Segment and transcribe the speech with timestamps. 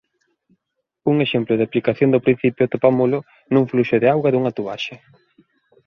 [1.11, 3.17] Un exemplo de aplicación do principio atopámolo
[3.53, 4.95] nun fluxo de auga dunha tubaxe.